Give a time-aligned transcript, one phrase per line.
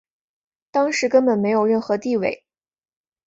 [0.71, 2.43] 当时根本没有任何地位。